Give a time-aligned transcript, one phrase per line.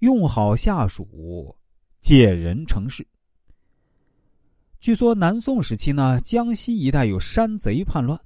[0.00, 1.56] 用好下属，
[2.00, 3.06] 借人成事。
[4.78, 8.18] 据说南宋时期呢，江西一带有山贼叛乱，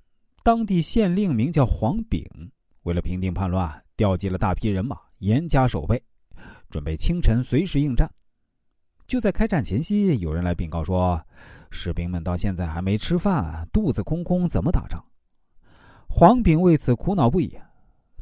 [0.43, 2.22] 当地县令名叫黄炳，
[2.82, 6.03] 为了平定叛乱，调集了大批人马，严加守备，
[6.69, 8.07] 准备清晨随时应战。
[9.07, 11.19] 就在开战前夕，有人来禀告说，
[11.71, 15.03] 士兵们到现在还没吃饭，肚子空空，怎么打仗？
[16.07, 17.59] 黄炳为此苦恼不已。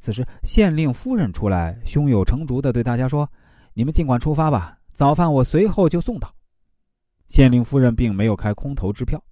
[0.01, 3.31] 此时，县令夫人出来，胸有成竹的对大家说
[3.75, 6.35] ：“你们尽管出发吧，早饭我随后就送到。”
[7.29, 9.23] 县令夫人并没有开空头支票，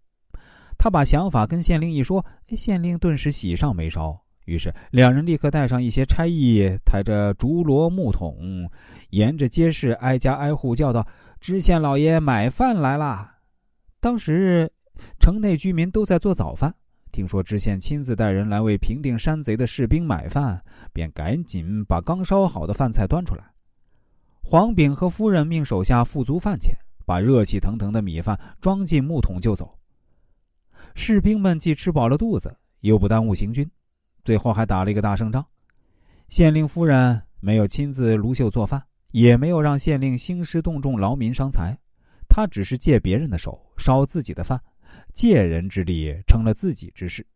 [0.77, 4.21] 他把想法跟县令一说，县令顿时喜上眉梢。
[4.45, 8.71] 于是两人立刻带上一些差役，抬着竹箩木桶，
[9.11, 11.07] 沿着街市挨家挨户叫道
[11.41, 13.37] ：“知县老爷买饭来啦！”
[14.01, 14.71] 当时
[15.19, 16.75] 城内居民都在做早饭，
[17.13, 20.63] 听说知县亲自带人来为平定山贼的士兵买饭，
[20.93, 23.45] 便赶紧把刚烧好的饭菜端出来。
[24.43, 26.75] 黄炳和夫人命手下付足饭钱。
[27.09, 29.79] 把热气腾腾的米饭装进木桶就走。
[30.95, 33.67] 士兵们既吃饱了肚子，又不耽误行军，
[34.25, 35.43] 最后还打了一个大胜仗。
[36.29, 41.75] 县令夫人没有亲自炉秀做饭，也没有让县令兴师动众劳民伤财，
[42.29, 44.61] 他只是借别人的手烧自己的饭，
[45.13, 47.27] 借人之力成了自己之事。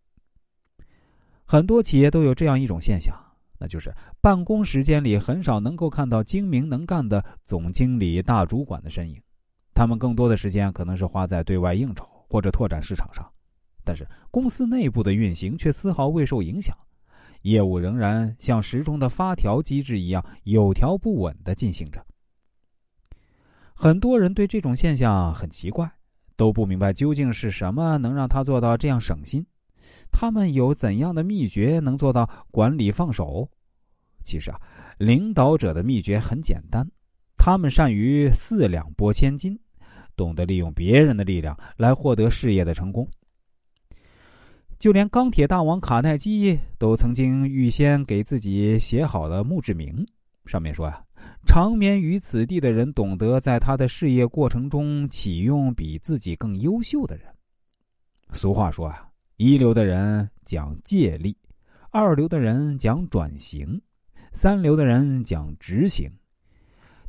[1.45, 3.15] 很多企业都有这样一种现象，
[3.59, 9.21] 那就是办公时间里很少能够看到精明能干的总经理、大主管的身影。
[9.75, 13.31] 他们更多的时间可能是花在对外应酬或者拓展市场上，
[13.85, 16.77] 但是公司内部的运行却丝毫未受影响，
[17.43, 22.05] 业务仍然像时钟的发条机制一样有条不紊的进行着。
[23.75, 25.91] 很多人对这种现象很奇怪，
[26.37, 29.45] 都不明白究竟是什么能让他做到这样省心，
[30.11, 33.49] 他们有怎样的秘诀能做到管理放手？
[34.25, 34.61] 其实啊，
[34.99, 36.87] 领导者的秘诀很简单。
[37.37, 39.59] 他们善于四两拨千斤，
[40.15, 43.09] 懂得利用别人的力量来获得事业的成功。
[44.79, 50.07] 就连钢铁大王卡耐基都曾经预先给自己写好了墓志铭，
[50.47, 51.03] 上面说呀
[51.45, 57.27] ：“长眠于此地的人，懂得在他的事业过程中启用比自己更优秀的人。”
[58.33, 61.37] 俗话说啊：“一流的人讲借力，
[61.91, 63.81] 二流的人讲转型，
[64.33, 66.11] 三流的人讲执行。”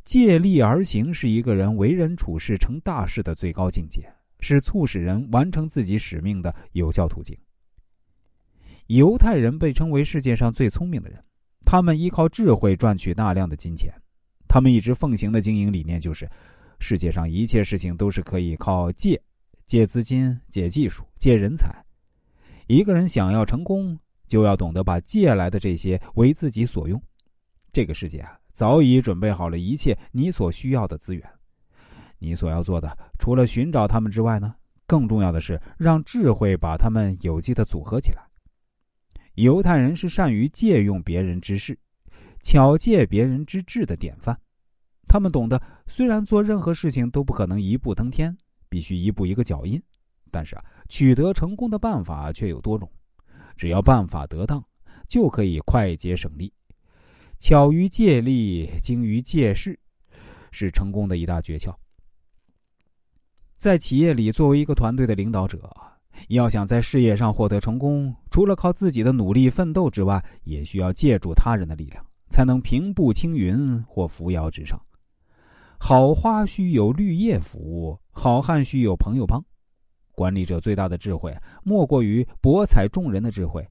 [0.04, 4.06] 借力而行是一个人为人处事成大事的最高境界，
[4.38, 7.34] 是促使人完成自己使命的有效途径。
[8.88, 11.24] 犹太人被称为世界上最聪明的人，
[11.64, 13.90] 他们依靠智慧赚取大量的金钱。
[14.54, 16.30] 他们一直奉行的经营理念就是：
[16.78, 19.20] 世界上一切事情都是可以靠借，
[19.66, 21.74] 借资金、借技术、借人才。
[22.68, 23.98] 一个人想要成功，
[24.28, 27.02] 就要懂得把借来的这些为自己所用。
[27.72, 28.38] 这个世界啊。
[28.52, 31.28] 早已准备好了一切你所需要的资源，
[32.20, 34.54] 你所要做的，除了寻找他们之外呢，
[34.86, 38.22] 更重要的是让智慧把他们有机的组合起来。
[39.34, 41.76] 犹太人是善于借用别人之事，
[42.40, 44.38] 巧借别人之智的典范。
[45.14, 48.36] 他们懂得，虽然做任何事情都不可能一步登天，
[48.68, 49.80] 必须一步一个脚印，
[50.28, 52.90] 但是啊，取得成功的办法却有多种，
[53.56, 54.60] 只要办法得当，
[55.06, 56.52] 就可以快捷省力。
[57.38, 59.78] 巧于借力，精于借势，
[60.50, 61.72] 是成功的一大诀窍。
[63.56, 65.72] 在企业里，作为一个团队的领导者，
[66.26, 74.76] 要想在事业上获得成功，除了靠自己的努力奋斗之外，也需要借助他人的力量，才能平步青云或扶摇直上。
[75.86, 79.44] 好花须有绿叶扶，好汉须有朋友帮。
[80.12, 81.30] 管理者最大的智慧，
[81.62, 83.62] 莫过于博采众人的智慧；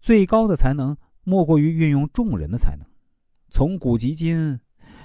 [0.00, 2.86] 最高的才能，莫过于运用众人的才能。
[3.48, 4.60] 从古及今，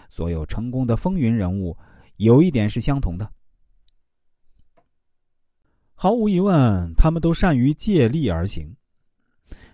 [0.07, 1.75] 所有成功的风云人物，
[2.17, 3.27] 有一点是相同的。
[5.95, 8.71] 毫无疑问，他们都善于借力而行。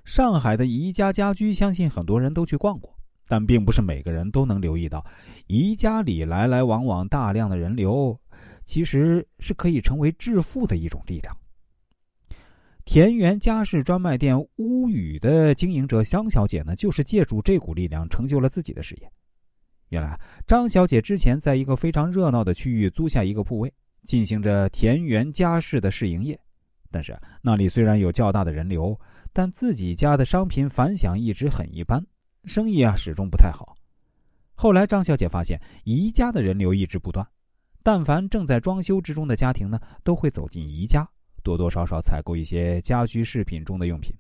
[0.05, 2.95] 上海的宜家家居，相信很多人都去逛过，
[3.27, 5.05] 但并不是每个人都能留意到，
[5.47, 8.19] 宜家里来来往往大量的人流，
[8.65, 11.35] 其实是可以成为致富的一种力量。
[12.83, 19.12] 田园家饰专卖店屋宇的经营者香小姐呢，就是借助这股力量成就了自己的事业。
[19.89, 23.71] 原来，张小姐之前在一个非常热闹的区域租下一个铺位，
[24.03, 26.38] 进行着田园家饰的试营业。
[26.89, 29.00] 但是那里虽然有较大的人流，
[29.31, 32.03] 但自己家的商品反响一直很一般，
[32.45, 33.75] 生意啊始终不太好。
[34.53, 37.27] 后来，张小姐发现宜家的人流一直不断，
[37.83, 41.07] 但凡正在装修之中的家庭呢，都会走进宜家。
[41.43, 44.13] 多多少少采购一些家居饰品中的用品。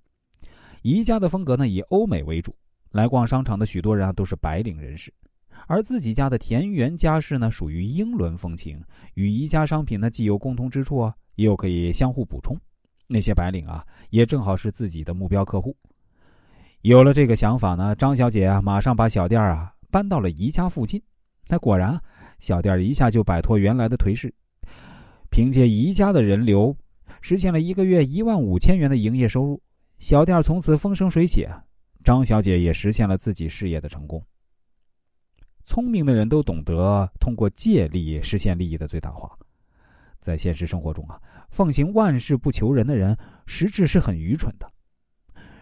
[0.81, 2.55] 宜家的风格呢，以欧美为主。
[2.89, 5.13] 来逛商场的许多人啊，都是白领人士，
[5.67, 8.83] 而自己家的田园家事呢，属于英伦风情，
[9.13, 12.59] 与宜家商品呢既有共同之处啊，又可以相互补充。
[13.07, 15.73] 那些白领啊，也正好是自己的目标客户。
[16.81, 20.99] 有了这个想法呢，张小姐啊，马上把小店啊搬到了宜家附近。
[21.47, 21.99] 那果然，
[22.39, 24.33] 小店一下就摆脱原来的颓势，
[25.29, 26.75] 凭借宜家的人流，
[27.21, 29.61] 实现了一个月一万五千元的营业收入。
[29.99, 31.47] 小店从此风生水起，
[32.03, 34.23] 张小姐也实现了自己事业的成功。
[35.65, 39.29] 聪明的人都懂得通过借力实现利益的最大化。
[40.19, 44.70] 在现实生活中啊，奉行万事不求人的人，实质是很愚蠢的。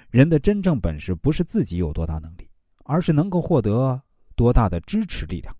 [0.09, 2.50] 人的真正本事不是自己有多大能力，
[2.83, 4.01] 而是能够获得
[4.35, 5.56] 多大的支持力量。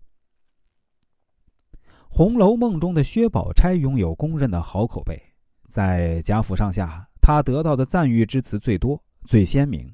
[2.08, 5.16] 《红楼梦》中的薛宝钗拥有公认的好口碑，
[5.68, 7.06] 在贾府上下。
[7.22, 9.88] 她得到的赞誉之词最多、最鲜明。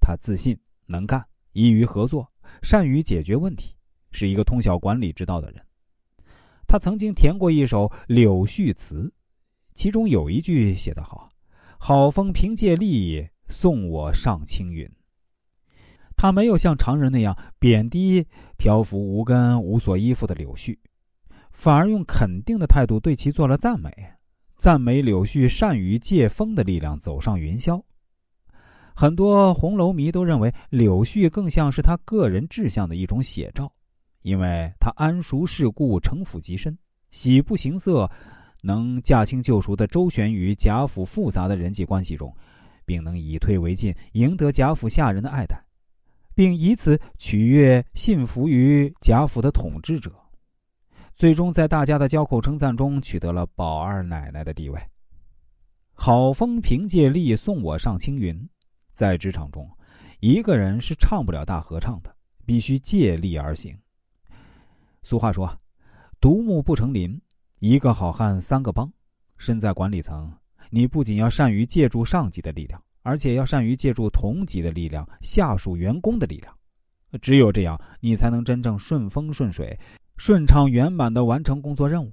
[0.00, 2.26] 他自信、能干、易于合作、
[2.62, 3.74] 善于解决问题，
[4.12, 5.62] 是一个通晓管理之道的人。
[6.66, 9.12] 他曾经填过一首柳絮词，
[9.74, 11.28] 其中有一句写得好
[11.76, 14.88] ：“好风凭借力，送我上青云。”
[16.16, 18.26] 他没有像常人那样贬低
[18.56, 20.78] 漂浮无根、无所依附的柳絮，
[21.50, 23.90] 反而用肯定的态度对其做了赞美。
[24.56, 27.82] 赞美柳絮善于借风的力量走上云霄，
[28.94, 33.72] 很多红楼迷都认为柳絮更像是他个人志向的一种写照，
[34.20, 36.76] 因为他谙熟世故、城府极深、
[37.10, 38.06] 喜不形色，
[38.60, 42.30] 能驾轻就熟的周旋于贾府复杂的人际关系中，
[42.90, 45.64] 并能以退为进，赢得贾府下人的爱戴，
[46.34, 50.12] 并以此取悦信服于贾府的统治者。
[51.14, 54.76] 最终，在大家的交口称赞中，取得了宝二奶奶的地位。
[55.92, 58.36] 好风凭借力，送我上青云。
[58.92, 59.70] 在职场中，
[60.18, 62.12] 一个人是唱不了大合唱的，
[62.44, 63.78] 必须借力而行。
[65.04, 65.56] 俗话说
[66.20, 67.22] ：“独木不成林，
[67.60, 68.92] 一个好汉三个帮。”
[69.38, 70.34] 身在管理层，
[70.70, 76.56] 你不仅要善于借助上级的力量，而且要善于借助同级的力量、下属员工的力量。
[77.20, 79.78] 只有这样，你才能真正顺风顺水。
[80.16, 82.12] 顺畅圆满的完成工作任务，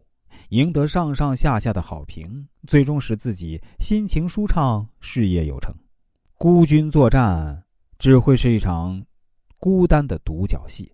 [0.50, 5.76] 赢得上上下下的好评，最终使自己心情舒畅，事业有成。
[6.38, 7.64] 孤军作战
[8.00, 9.04] 只会是一场
[9.58, 10.90] 孤单的独角戏。